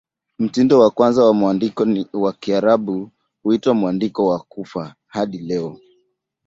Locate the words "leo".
5.37-5.79